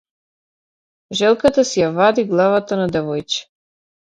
Желката 1.19 1.65
си 1.73 1.83
ја 1.83 1.91
вади 1.99 2.27
главата 2.33 2.81
на 2.83 2.89
девојче. 2.97 3.45